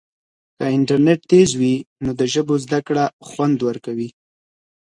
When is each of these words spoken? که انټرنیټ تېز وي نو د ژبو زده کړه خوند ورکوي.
که 0.57 0.63
انټرنیټ 0.75 1.19
تېز 1.31 1.49
وي 1.59 1.75
نو 2.03 2.11
د 2.19 2.21
ژبو 2.33 2.55
زده 2.65 2.79
کړه 2.87 3.05
خوند 3.27 3.57
ورکوي. 3.67 4.09